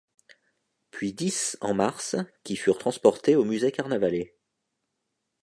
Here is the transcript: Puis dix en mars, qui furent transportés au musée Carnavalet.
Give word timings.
Puis 0.89 1.13
dix 1.13 1.59
en 1.61 1.75
mars, 1.75 2.15
qui 2.43 2.55
furent 2.55 2.79
transportés 2.79 3.35
au 3.35 3.43
musée 3.45 3.71
Carnavalet. 3.71 4.35